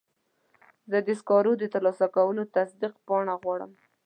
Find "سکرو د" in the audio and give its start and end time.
1.19-1.63